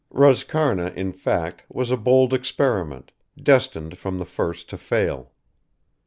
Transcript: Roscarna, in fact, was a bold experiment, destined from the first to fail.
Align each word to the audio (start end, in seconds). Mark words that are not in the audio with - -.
Roscarna, 0.11 0.91
in 0.95 1.11
fact, 1.13 1.61
was 1.69 1.91
a 1.91 1.95
bold 1.95 2.33
experiment, 2.33 3.11
destined 3.37 3.99
from 3.99 4.17
the 4.17 4.25
first 4.25 4.67
to 4.71 4.77
fail. 4.79 5.31